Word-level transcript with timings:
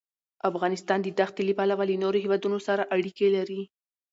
افغانستان 0.49 0.99
د 1.03 1.07
دښتې 1.19 1.43
له 1.47 1.53
پلوه 1.59 1.83
له 1.89 1.95
نورو 2.03 2.17
هېوادونو 2.23 2.57
سره 2.67 2.87
اړیکې 2.95 3.27
لري. 3.35 3.61